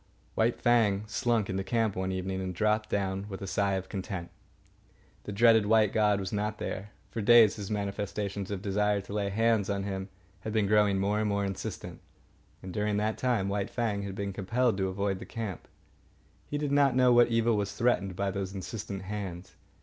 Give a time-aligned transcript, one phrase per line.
[0.33, 4.31] White Fang slunk into camp one evening and dropped down with a sigh of content.
[5.25, 6.89] The dreaded white god was not there.
[7.11, 10.09] For days his manifestations of desire to lay hands on him
[10.39, 12.01] had been growing more insistent,
[12.63, 15.67] and during that time White Fang had been compelled to avoid the camp.
[16.47, 19.53] He did not know what evil was threatened by those insistent hands.